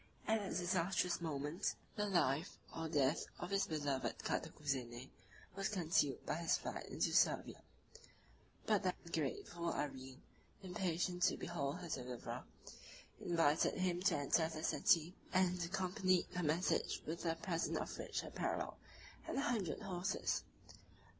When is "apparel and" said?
18.23-19.37